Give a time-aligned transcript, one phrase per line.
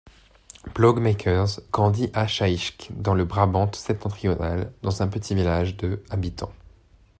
[0.73, 6.53] Ploegmakers grandit à Schaijk, dans le Brabant-Septentrional, dans un petit village de habitants.